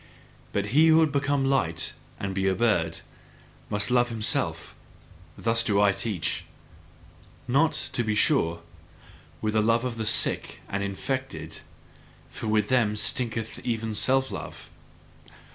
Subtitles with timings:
[0.51, 3.01] But he who would become light, and be a bird,
[3.69, 4.73] must love himself:
[5.37, 6.43] thus do I teach.
[7.47, 8.61] Not, to be sure,
[9.41, 11.59] with the love of the sick and infected,
[12.29, 14.71] for with them stinketh even self love!